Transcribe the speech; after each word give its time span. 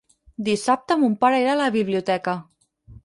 Dissabte 0.47 0.97
mon 1.01 1.13
pare 1.25 1.41
irà 1.43 1.53
a 1.57 1.59
la 1.63 1.67
biblioteca. 1.79 2.39